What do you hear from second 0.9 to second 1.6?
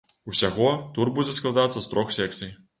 тур будзе